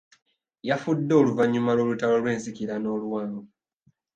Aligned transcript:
Yafudde 0.69 1.13
oluvannyuma 1.19 1.71
lw'olutalo 1.73 2.15
lw'ensikirano 2.21 2.87
oluwanvu. 2.95 3.41